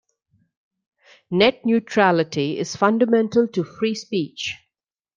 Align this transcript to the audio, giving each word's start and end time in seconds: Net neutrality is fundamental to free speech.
Net 1.29 1.63
neutrality 1.63 2.57
is 2.57 2.75
fundamental 2.75 3.47
to 3.49 3.63
free 3.63 3.93
speech. 3.93 4.57